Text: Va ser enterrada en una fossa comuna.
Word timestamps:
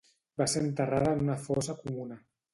Va 0.41 0.47
ser 0.53 0.63
enterrada 0.67 1.13
en 1.19 1.23
una 1.27 1.37
fossa 1.45 1.79
comuna. 1.85 2.21